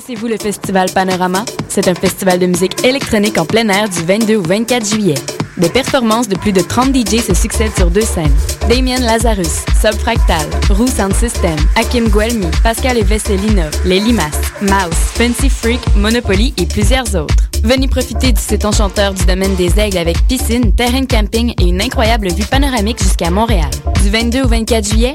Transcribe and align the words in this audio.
Connaissez-vous 0.00 0.28
le 0.28 0.38
festival 0.38 0.90
Panorama? 0.94 1.44
C'est 1.68 1.86
un 1.86 1.94
festival 1.94 2.38
de 2.38 2.46
musique 2.46 2.84
électronique 2.84 3.36
en 3.36 3.44
plein 3.44 3.68
air 3.68 3.86
du 3.86 4.00
22 4.02 4.36
au 4.36 4.42
24 4.42 4.86
juillet. 4.86 5.16
Des 5.58 5.68
performances 5.68 6.26
de 6.26 6.38
plus 6.38 6.52
de 6.52 6.62
30 6.62 6.96
DJ 6.96 7.20
se 7.20 7.34
succèdent 7.34 7.76
sur 7.76 7.90
deux 7.90 8.00
scènes. 8.00 8.34
Damien 8.66 8.98
Lazarus, 8.98 9.62
Subfractal, 9.78 10.46
Roux 10.70 10.86
Sound 10.86 11.14
System, 11.14 11.56
Hakim 11.76 12.08
Guelmi, 12.08 12.46
Pascal 12.62 12.96
et 12.96 13.02
Vesselina, 13.02 13.68
Les 13.84 14.00
Limas, 14.00 14.30
Mouse, 14.62 14.96
Fancy 15.16 15.50
Freak, 15.50 15.80
Monopoly 15.96 16.54
et 16.56 16.64
plusieurs 16.64 17.14
autres. 17.14 17.50
Venez 17.62 17.88
profiter 17.88 18.32
du 18.32 18.40
site 18.40 18.64
enchanteur 18.64 19.12
du 19.12 19.26
domaine 19.26 19.54
des 19.56 19.78
aigles 19.78 19.98
avec 19.98 20.26
piscine, 20.26 20.74
terrain 20.74 21.04
camping 21.04 21.52
et 21.60 21.64
une 21.64 21.82
incroyable 21.82 22.30
vue 22.30 22.46
panoramique 22.46 23.02
jusqu'à 23.02 23.30
Montréal. 23.30 23.70
Du 24.02 24.08
22 24.08 24.44
au 24.44 24.48
24 24.48 24.88
juillet, 24.88 25.12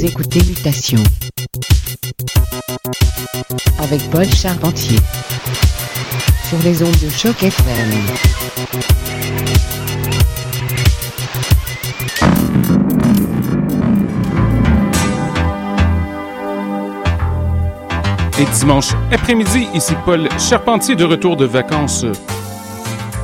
Vous 0.00 0.06
écoutez 0.06 0.40
Mutation 0.48 0.96
avec 3.80 4.00
Paul 4.08 4.24
Charpentier 4.24 4.98
sur 6.48 6.58
les 6.64 6.82
ondes 6.82 6.98
de 7.02 7.10
choc 7.10 7.42
FM. 7.42 7.90
Et 18.38 18.58
dimanche 18.58 18.92
après-midi, 19.12 19.68
ici 19.74 19.92
Paul 20.06 20.30
Charpentier 20.38 20.96
de 20.96 21.04
retour 21.04 21.36
de 21.36 21.44
vacances 21.44 22.06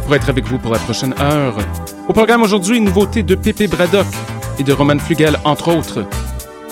pour 0.05 0.15
être 0.15 0.29
avec 0.29 0.45
vous 0.45 0.59
pour 0.59 0.73
la 0.75 0.79
prochaine 0.81 1.15
heure. 1.21 1.57
Au 2.07 2.13
programme 2.13 2.43
aujourd'hui, 2.43 2.77
une 2.77 2.85
nouveauté 2.85 3.23
de 3.23 3.35
Pépé 3.35 3.67
Braddock 3.67 4.07
et 4.59 4.63
de 4.63 4.75
Roman 4.75 4.99
Flugal, 4.99 5.41
entre 5.43 5.75
autres. 5.75 6.07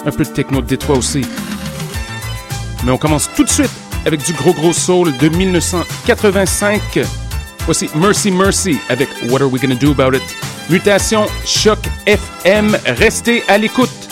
Un 0.06 0.10
peu 0.10 0.24
de 0.24 0.28
techno 0.30 0.60
de 0.60 0.66
Détroit 0.66 0.97
aussi. 0.98 1.22
Mais 2.84 2.91
on 2.91 2.98
commence 2.98 3.30
tout 3.34 3.44
de 3.44 3.48
suite 3.48 3.70
avec 4.05 4.22
du 4.24 4.33
gros 4.34 4.52
gros 4.52 4.72
soul 4.72 5.16
de 5.16 5.28
1985. 5.28 7.00
Voici 7.64 7.88
Mercy 7.94 8.30
Mercy 8.30 8.78
avec 8.91 9.08
What 9.30 9.41
Are 9.41 9.50
We 9.50 9.62
Gonna 9.62 9.75
Do 9.75 9.92
About 9.92 10.16
It? 10.16 10.22
Mutation 10.69 11.27
Choc 11.47 11.78
FM. 12.06 12.77
Restez 12.86 13.42
à 13.48 13.56
l'écoute. 13.58 14.03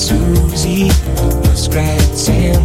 Susie 0.00 0.88
was 1.42 1.64
scratching 1.64 2.64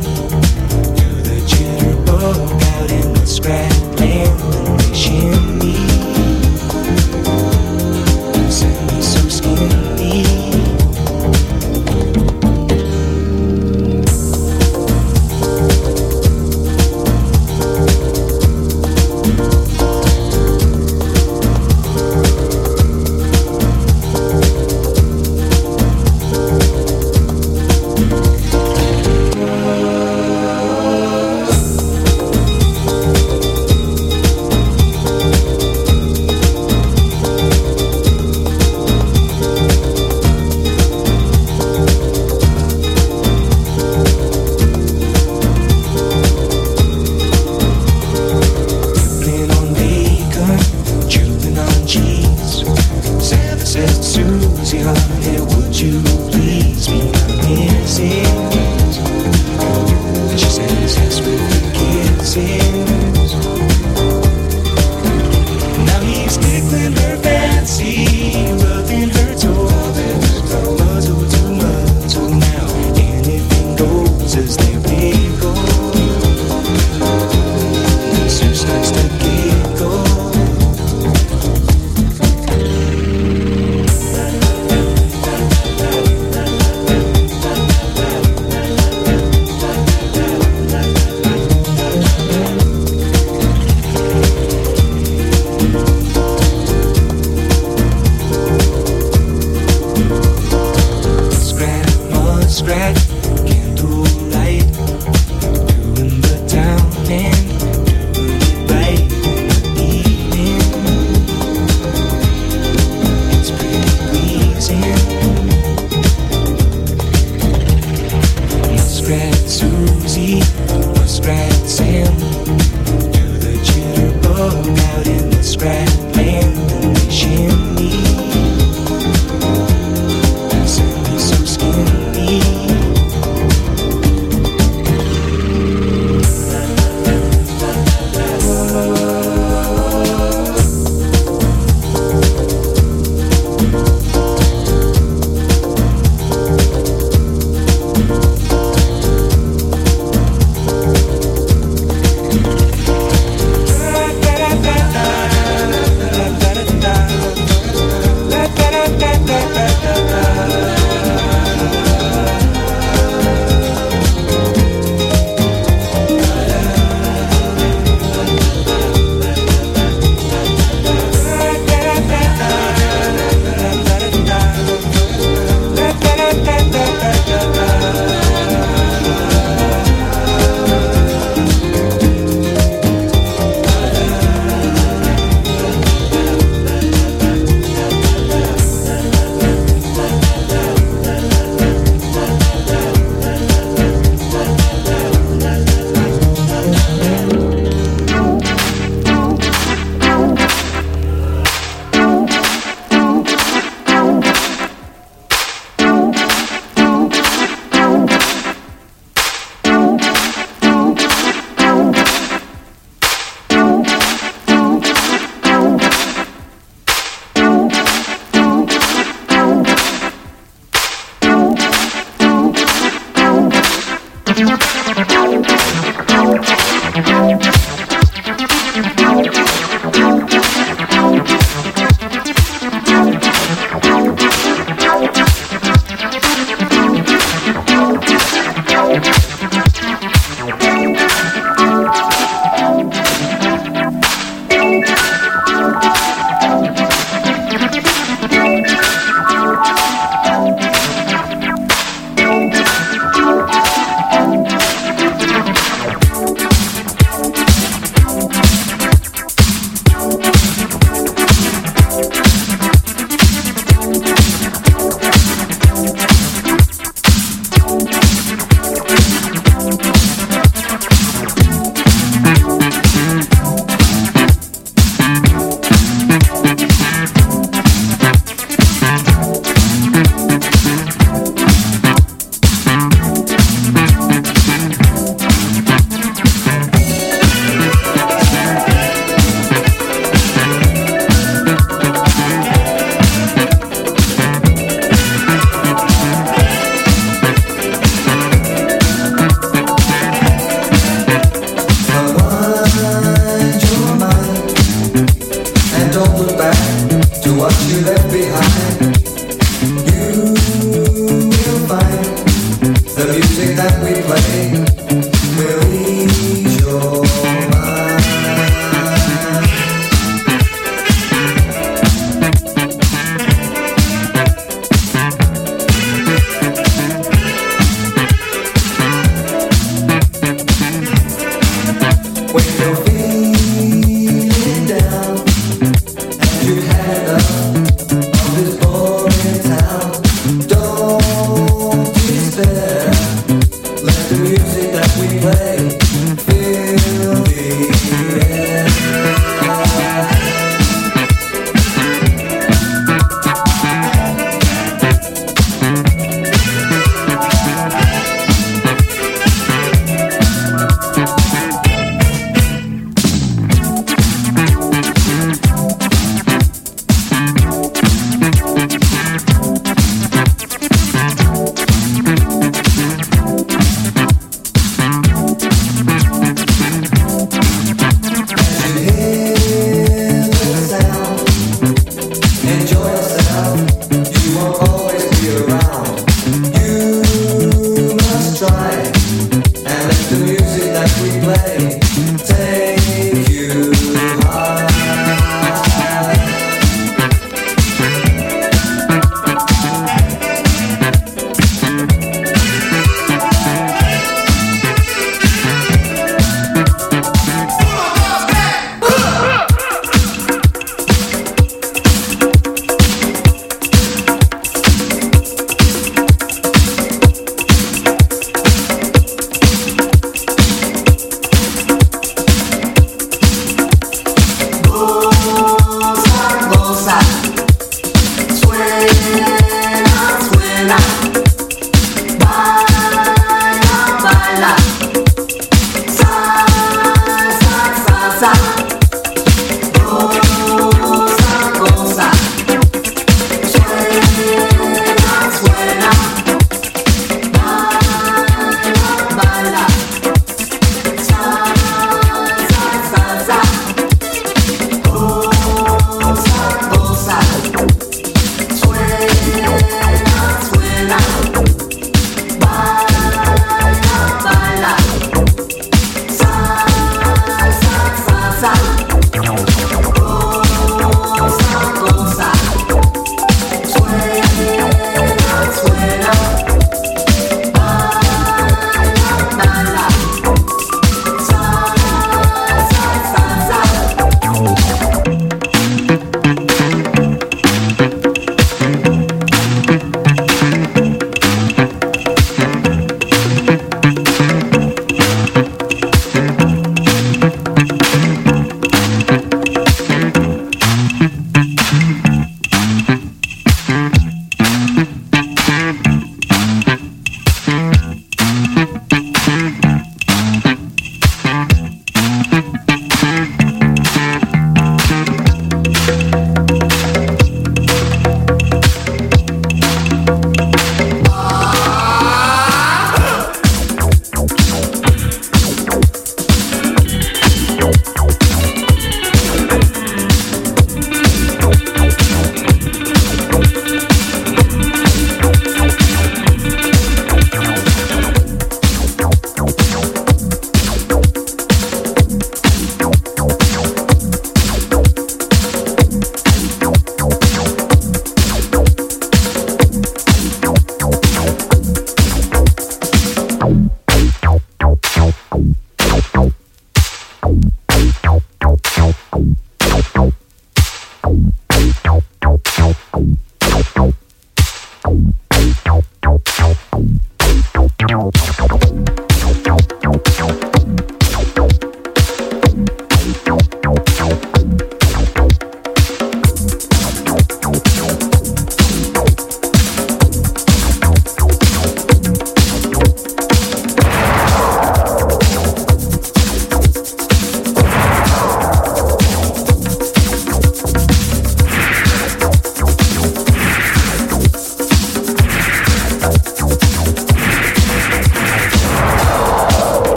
Do 0.95 1.09
the 1.21 1.43
jitterbug 1.45 2.61
out 2.63 2.89
in 2.89 3.13
the 3.13 3.25
scratch. 3.25 3.74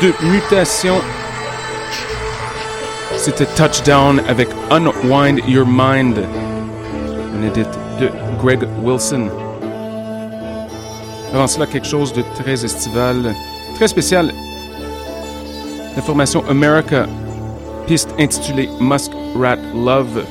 De 0.00 0.12
mutation. 0.22 1.00
C'était 3.16 3.46
Touchdown 3.54 4.22
avec 4.28 4.48
Unwind 4.70 5.40
Your 5.46 5.66
Mind, 5.66 6.18
un 7.36 7.42
edit 7.46 7.68
de 8.00 8.10
Greg 8.42 8.66
Wilson. 8.82 9.28
Avant 11.34 11.46
cela, 11.46 11.66
quelque 11.66 11.86
chose 11.86 12.14
de 12.14 12.22
très 12.42 12.64
estival, 12.64 13.34
très 13.74 13.88
spécial. 13.88 14.32
La 15.96 16.02
formation 16.02 16.42
America, 16.48 17.06
piste 17.86 18.14
intitulée 18.18 18.70
Muskrat 18.80 19.58
Love. 19.74 20.24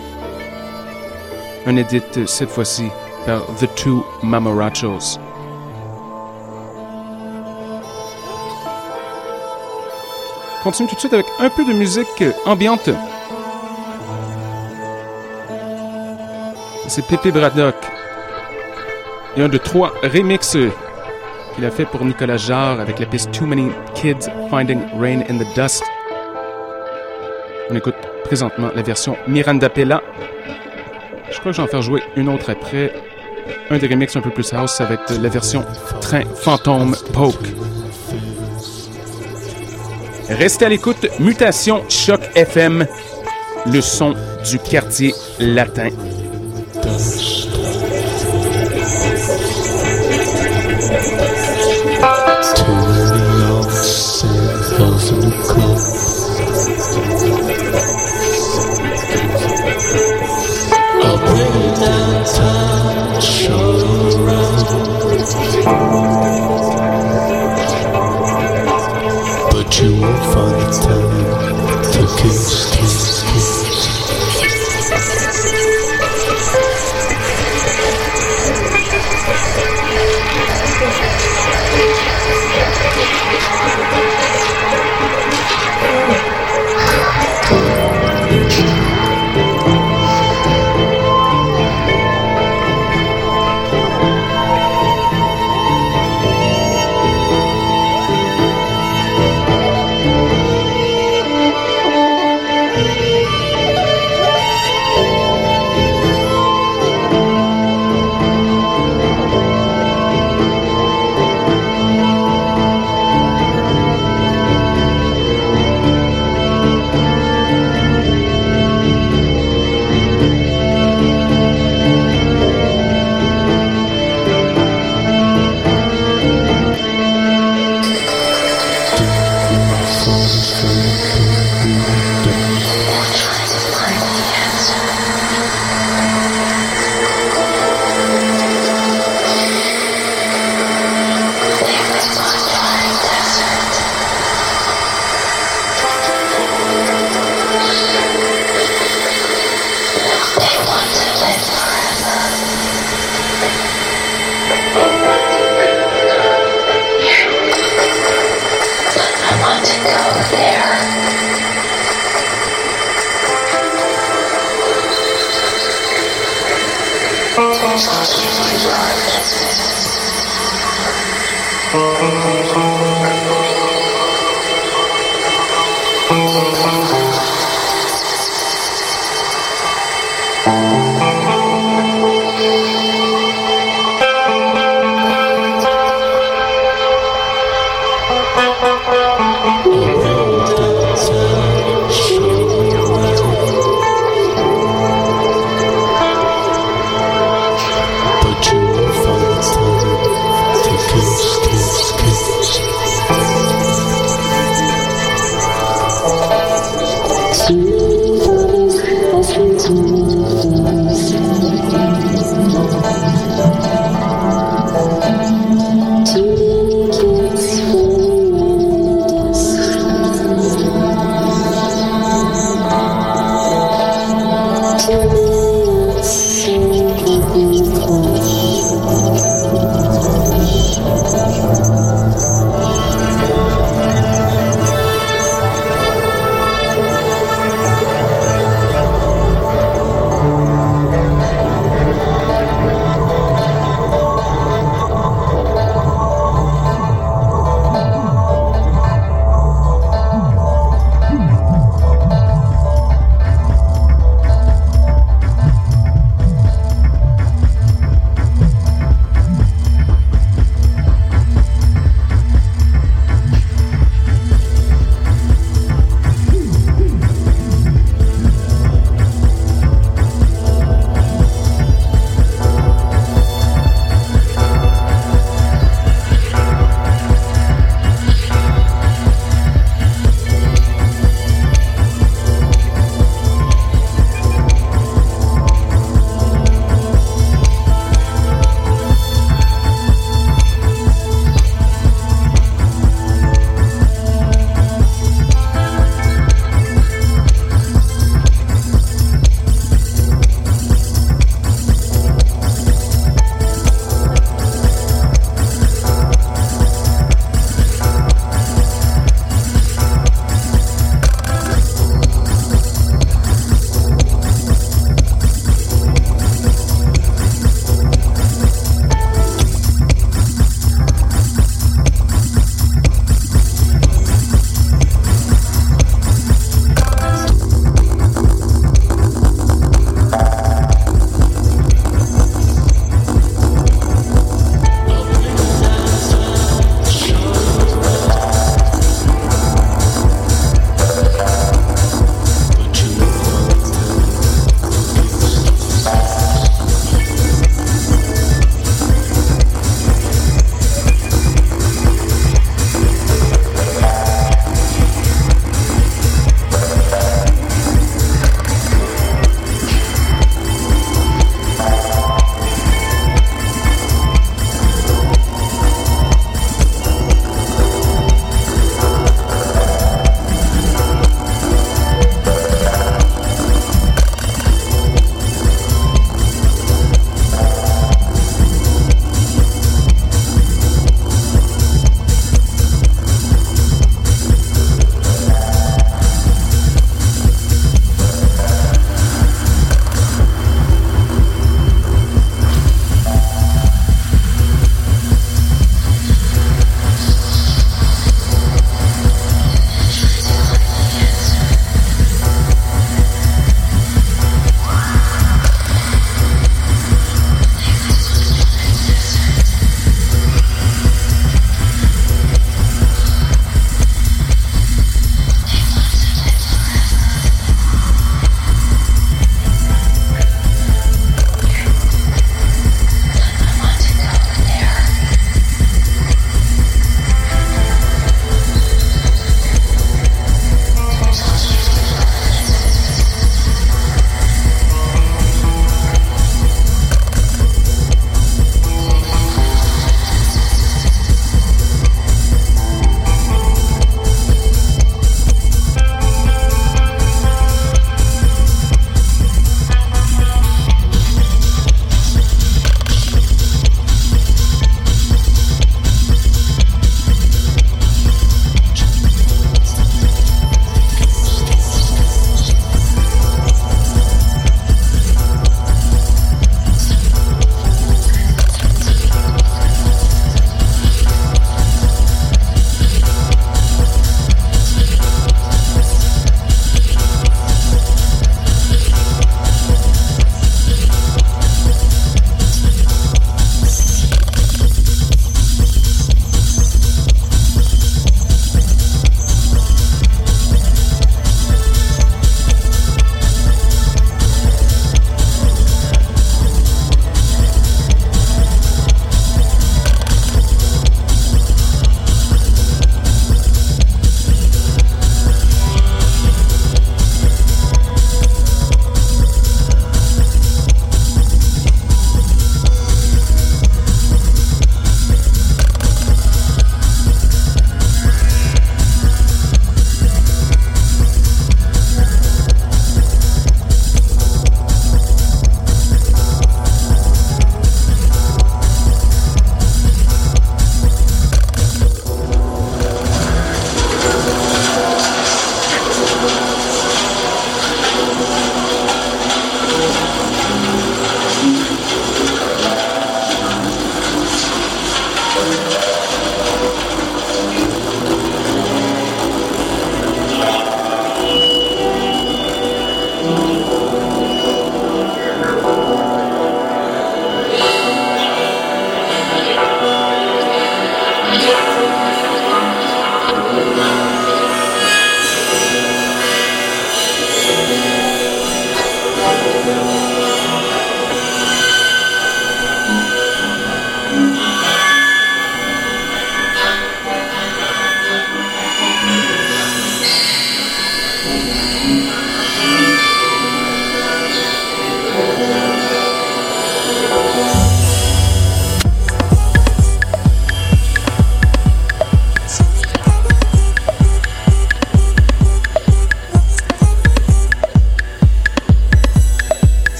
Un 1.67 1.75
edit 1.75 2.25
cette 2.25 2.49
fois-ci 2.49 2.87
par 3.25 3.45
The 3.59 3.67
Two 3.75 4.03
Mamarachos. 4.23 5.19
Continue 10.69 10.87
tout 10.87 10.93
de 10.93 10.99
suite 10.99 11.13
avec 11.13 11.25
un 11.39 11.49
peu 11.49 11.65
de 11.65 11.73
musique 11.73 12.23
ambiante. 12.45 12.91
C'est 16.87 17.03
Pépé 17.07 17.31
Braddock. 17.31 17.73
Et 19.35 19.41
un 19.41 19.49
de 19.49 19.57
trois 19.57 19.93
remixes 20.03 20.57
qu'il 21.55 21.65
a 21.65 21.71
fait 21.71 21.85
pour 21.85 22.05
Nicolas 22.05 22.37
Jarre 22.37 22.79
avec 22.79 22.99
la 22.99 23.07
piste 23.07 23.31
Too 23.31 23.47
Many 23.47 23.71
Kids 23.95 24.29
Finding 24.51 24.81
Rain 24.99 25.21
in 25.27 25.39
the 25.39 25.55
Dust. 25.55 25.83
On 27.71 27.75
écoute 27.75 27.95
présentement 28.25 28.69
la 28.75 28.83
version 28.83 29.17
Miranda 29.27 29.69
Pella. 29.69 30.03
Je 31.31 31.39
crois 31.39 31.51
que 31.51 31.57
je 31.57 31.63
vais 31.63 31.67
en 31.67 31.71
faire 31.71 31.81
jouer 31.81 32.03
une 32.15 32.29
autre 32.29 32.51
après. 32.51 32.93
Un 33.71 33.79
des 33.79 33.87
remixes 33.87 34.15
un 34.15 34.21
peu 34.21 34.29
plus 34.29 34.53
house, 34.53 34.79
être 34.81 35.19
la 35.19 35.29
version 35.29 35.65
Train 35.99 36.25
Fantôme 36.35 36.95
Poke. 37.11 37.68
Restez 40.29 40.65
à 40.65 40.69
l'écoute, 40.69 41.07
Mutation 41.19 41.83
Choc 41.89 42.21
FM, 42.35 42.85
le 43.65 43.81
son 43.81 44.15
du 44.49 44.59
quartier 44.59 45.13
latin. 45.39 45.89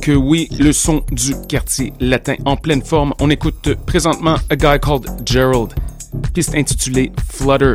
Que 0.00 0.12
oui, 0.12 0.48
le 0.58 0.72
son 0.72 1.02
du 1.10 1.34
quartier 1.48 1.92
latin 1.98 2.34
en 2.44 2.56
pleine 2.56 2.82
forme. 2.82 3.14
On 3.20 3.30
écoute 3.30 3.74
présentement 3.86 4.36
A 4.50 4.56
Guy 4.56 4.78
Called 4.80 5.06
Gerald, 5.24 5.72
piste 6.34 6.54
intitulée 6.54 7.10
Flutter, 7.32 7.74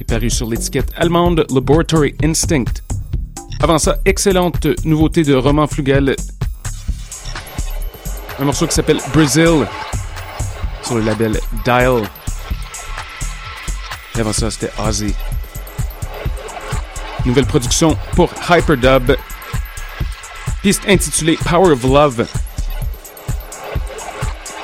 est 0.00 0.04
paru 0.04 0.28
sur 0.28 0.48
l'étiquette 0.48 0.90
allemande 0.96 1.46
Laboratory 1.54 2.14
Instinct. 2.24 2.82
Avant 3.60 3.78
ça, 3.78 3.96
excellente 4.04 4.66
nouveauté 4.84 5.22
de 5.22 5.34
Roman 5.34 5.66
Flugel, 5.68 6.16
un 8.40 8.44
morceau 8.44 8.66
qui 8.66 8.74
s'appelle 8.74 9.00
Brazil 9.12 9.66
sur 10.82 10.96
le 10.96 11.02
label 11.02 11.38
Dial. 11.64 12.02
Et 14.16 14.20
avant 14.20 14.32
ça, 14.32 14.50
c'était 14.50 14.70
Ozzy. 14.84 15.14
Nouvelle 17.24 17.46
production 17.46 17.96
pour 18.16 18.30
Hyperdub 18.48 19.16
piste 20.68 20.86
intitulée 20.86 21.38
Power 21.46 21.72
of 21.72 21.82
Love. 21.82 22.26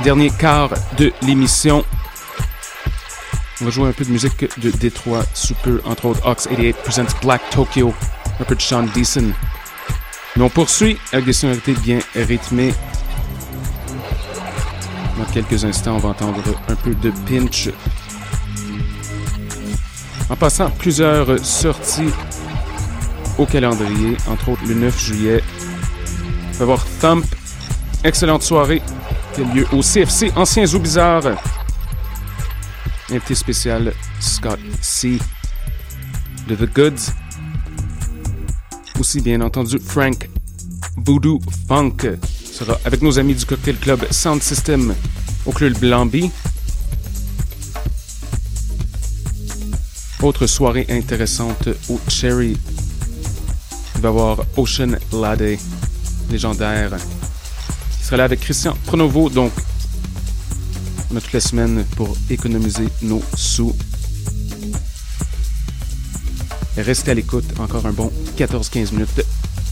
Dernier 0.03 0.29
quart 0.29 0.69
de 0.99 1.11
l'émission. 1.23 1.83
On 3.63 3.65
va 3.65 3.71
jouer 3.71 3.89
un 3.89 3.93
peu 3.93 4.05
de 4.05 4.11
musique 4.11 4.45
de 4.61 4.71
Détroit 4.71 5.23
sous 5.33 5.55
peu, 5.55 5.81
entre 5.87 6.05
autres 6.05 6.21
Ox 6.27 6.47
88 6.47 6.77
presents 6.85 7.19
Black 7.23 7.41
Tokyo, 7.49 7.95
un 8.39 8.45
peu 8.45 8.55
de 8.55 8.61
Sean 8.61 8.83
Deason. 8.83 9.33
Mais 10.37 10.43
on 10.43 10.51
poursuit 10.51 10.99
avec 11.11 11.25
des 11.25 11.33
sonorités 11.33 11.73
bien 11.73 12.01
rythmées. 12.15 12.75
Dans 15.17 15.33
quelques 15.33 15.65
instants, 15.65 15.95
on 15.95 16.01
va 16.01 16.11
entendre 16.11 16.43
un 16.69 16.75
peu 16.75 16.95
de 16.95 17.13
pinch. 17.27 17.71
En 20.29 20.37
passant 20.37 20.69
plusieurs 20.69 21.43
sorties 21.43 22.13
au 23.39 23.47
calendrier, 23.47 24.19
entre 24.29 24.51
autres 24.51 24.67
le 24.69 24.75
9 24.75 25.01
juillet, 25.01 25.43
va 26.59 26.65
voir 26.65 26.87
Thump. 27.01 27.25
Excellente 28.05 28.43
soirée 28.43 28.83
qui 29.35 29.41
a 29.41 29.45
lieu 29.55 29.67
au 29.73 29.81
CFC 29.81 30.31
Ancien 30.37 30.67
Zoo 30.67 30.79
Bizarre. 30.79 31.23
Invité 33.11 33.35
spécial 33.35 33.93
Scott 34.21 34.61
C. 34.81 35.19
de 36.49 36.55
The 36.55 36.75
Goods. 36.75 37.13
Aussi, 39.01 39.21
bien 39.21 39.41
entendu, 39.41 39.79
Frank 39.79 40.29
Voodoo 40.97 41.41
Funk 41.69 42.19
sera 42.53 42.79
avec 42.85 43.03
nos 43.03 43.19
amis 43.19 43.35
du 43.35 43.45
Cocktail 43.45 43.77
Club 43.77 44.07
Sound 44.11 44.43
System 44.43 44.95
au 45.47 45.53
Club 45.53 45.77
Blamby. 45.79 46.31
Autre 50.23 50.47
soirée 50.47 50.87
intéressante 50.89 51.69
au 51.89 51.99
Cherry. 52.09 52.57
Il 53.97 54.01
va 54.01 54.11
y 54.11 54.61
Ocean 54.61 54.97
Lade 55.13 55.59
légendaire, 56.31 56.91
qui 57.99 58.05
sera 58.05 58.17
là 58.19 58.25
avec 58.25 58.41
Christian 58.41 58.77
Pronovo. 58.87 59.31
Donc, 59.31 59.53
on 61.13 61.17
a 61.17 61.21
toute 61.21 61.33
la 61.33 61.41
semaine 61.41 61.85
pour 61.97 62.17
économiser 62.31 62.89
nos 63.03 63.23
sous. 63.37 63.75
Restez 66.77 67.13
à 67.13 67.15
l'écoute, 67.15 67.45
encore 67.61 67.87
un 67.87 67.93
bon 67.93 68.11
14-15 68.37 68.93
minutes 68.93 69.25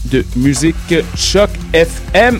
de 0.05 0.25
musique 0.35 0.95
Choc 1.15 1.49
FM. 1.73 2.39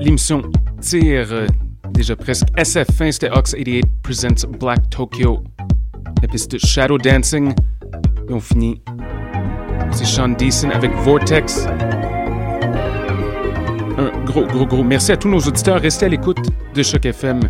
L'émission 0.00 0.42
tire 0.80 1.26
euh, 1.32 1.46
déjà 1.90 2.16
presque 2.16 2.46
à 2.56 2.64
sa 2.64 2.84
fin. 2.84 3.10
C'était 3.10 3.30
Ox 3.30 3.52
88 3.52 3.84
Presents 4.02 4.48
Black 4.58 4.90
Tokyo. 4.90 5.42
La 6.22 6.28
piste 6.28 6.58
Shadow 6.58 6.98
Dancing. 6.98 7.52
Et 8.28 8.32
on 8.32 8.40
finit. 8.40 8.80
C'est 9.90 10.04
Sean 10.04 10.28
Deason 10.28 10.70
avec 10.70 10.92
Vortex. 10.96 11.66
Un 13.96 14.24
gros, 14.24 14.44
gros, 14.46 14.66
gros 14.66 14.82
merci 14.82 15.12
à 15.12 15.16
tous 15.16 15.28
nos 15.28 15.38
auditeurs. 15.38 15.80
Restez 15.80 16.06
à 16.06 16.08
l'écoute 16.08 16.48
de 16.74 16.82
Choc 16.82 17.04
FM. 17.06 17.40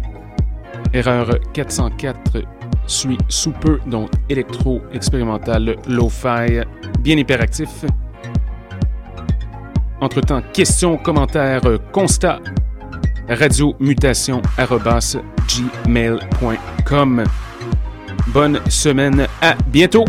Erreur 0.92 1.38
404 1.52 2.42
suit 2.86 3.18
sous 3.28 3.52
peu, 3.52 3.80
donc 3.86 4.10
électro, 4.28 4.80
expérimental, 4.92 5.76
lo-fi, 5.88 6.60
bien 7.00 7.16
hyperactif. 7.16 7.84
Entre-temps, 10.00 10.42
questions, 10.52 10.96
commentaires, 10.98 11.62
constats, 11.94 12.40
radiomutation 13.28 14.42
gmail.com. 15.86 17.24
Bonne 18.26 18.60
semaine, 18.68 19.28
à 19.40 19.54
bientôt! 19.68 20.04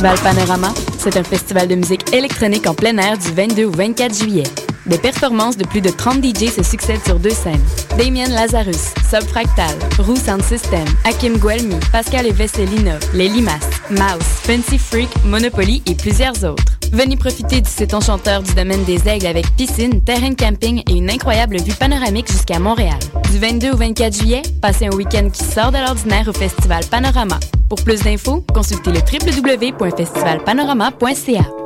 Panorama, 0.00 0.72
c'est 0.98 1.18
un 1.18 1.22
festival 1.22 1.68
de 1.68 1.74
musique 1.74 2.14
électronique 2.14 2.66
en 2.66 2.72
plein 2.72 2.96
air 2.96 3.18
du 3.18 3.32
22 3.32 3.66
au 3.66 3.70
24 3.70 4.14
juillet. 4.14 4.44
Des 4.86 4.96
performances 4.96 5.58
de 5.58 5.66
plus 5.66 5.82
de 5.82 5.90
30 5.90 6.24
DJ 6.24 6.48
se 6.48 6.62
succèdent 6.62 7.04
sur 7.04 7.18
deux 7.18 7.34
scènes. 7.34 7.60
Damien 7.98 8.26
Lazarus, 8.28 8.94
Subfractal, 9.10 9.76
Roux 9.98 10.16
Sound 10.16 10.42
System, 10.42 10.86
Hakim 11.04 11.36
Guelmi, 11.36 11.74
Pascal 11.92 12.26
et 12.26 12.32
Vesselina, 12.32 12.98
Les 13.12 13.28
Limas, 13.28 13.60
Mouse, 13.90 14.24
Fancy 14.42 14.78
Freak, 14.78 15.10
Monopoly 15.26 15.82
et 15.84 15.94
plusieurs 15.94 16.44
autres. 16.44 16.64
Venez 16.92 17.18
profiter 17.18 17.60
du 17.60 17.68
site 17.68 17.92
enchanteur 17.92 18.42
du 18.42 18.54
domaine 18.54 18.84
des 18.84 19.06
Aigles 19.06 19.26
avec 19.26 19.54
piscine, 19.54 20.02
terrain 20.02 20.34
camping 20.34 20.82
et 20.88 20.94
une 20.94 21.10
incroyable 21.10 21.58
vue 21.60 21.74
panoramique 21.74 22.32
jusqu'à 22.32 22.58
Montréal. 22.58 22.98
Du 23.30 23.38
22 23.38 23.72
au 23.72 23.76
24 23.76 24.16
juillet, 24.16 24.42
passez 24.62 24.86
un 24.86 24.94
week-end 24.94 25.28
qui 25.30 25.44
sort 25.44 25.72
de 25.72 25.78
l'ordinaire 25.78 26.26
au 26.26 26.32
Festival 26.32 26.84
Panorama. 26.90 27.38
Pour 27.70 27.82
plus 27.84 28.02
d'infos, 28.02 28.44
consultez 28.52 28.90
le 28.90 28.98
www.festivalpanorama.ca. 28.98 31.59